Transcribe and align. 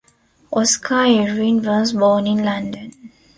Oscar 0.49 1.05
Irwin 1.05 1.61
was 1.63 1.93
born 1.93 2.25
in 2.25 2.43
London. 2.43 2.91